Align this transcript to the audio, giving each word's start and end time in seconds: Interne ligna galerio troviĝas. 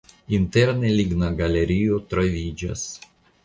Interne 0.37 0.93
ligna 1.01 1.31
galerio 1.43 2.03
troviĝas. 2.15 2.91